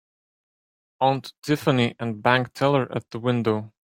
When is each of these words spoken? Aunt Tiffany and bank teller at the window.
Aunt 0.99 1.33
Tiffany 1.43 1.93
and 1.99 2.23
bank 2.23 2.55
teller 2.55 2.87
at 2.91 3.07
the 3.11 3.19
window. 3.19 3.71